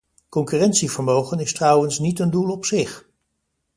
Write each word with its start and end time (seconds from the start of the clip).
Concurrentievermogen 0.29 1.39
is 1.39 1.53
trouwens 1.53 1.99
niet 1.99 2.19
een 2.19 2.31
doel 2.31 2.51
op 2.51 2.65
zich. 2.65 3.09